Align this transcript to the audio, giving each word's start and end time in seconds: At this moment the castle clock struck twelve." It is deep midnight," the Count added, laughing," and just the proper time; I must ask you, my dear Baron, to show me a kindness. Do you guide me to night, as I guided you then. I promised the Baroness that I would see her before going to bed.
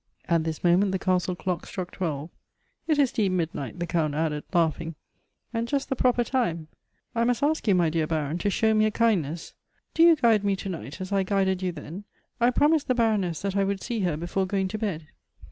At 0.27 0.45
this 0.45 0.63
moment 0.63 0.93
the 0.93 0.97
castle 0.97 1.35
clock 1.35 1.67
struck 1.67 1.91
twelve." 1.91 2.31
It 2.87 2.97
is 2.97 3.11
deep 3.11 3.31
midnight," 3.33 3.77
the 3.77 3.85
Count 3.85 4.15
added, 4.15 4.45
laughing," 4.51 4.95
and 5.53 5.67
just 5.67 5.89
the 5.89 5.95
proper 5.95 6.23
time; 6.23 6.69
I 7.13 7.23
must 7.23 7.43
ask 7.43 7.67
you, 7.67 7.75
my 7.75 7.91
dear 7.91 8.07
Baron, 8.07 8.39
to 8.39 8.49
show 8.49 8.73
me 8.73 8.85
a 8.85 8.89
kindness. 8.89 9.53
Do 9.93 10.01
you 10.01 10.15
guide 10.15 10.43
me 10.43 10.55
to 10.55 10.69
night, 10.69 11.01
as 11.01 11.11
I 11.11 11.21
guided 11.21 11.61
you 11.61 11.71
then. 11.71 12.05
I 12.39 12.49
promised 12.49 12.87
the 12.87 12.95
Baroness 12.95 13.43
that 13.43 13.55
I 13.55 13.63
would 13.63 13.83
see 13.83 13.99
her 13.99 14.17
before 14.17 14.47
going 14.47 14.67
to 14.69 14.79
bed. 14.79 15.05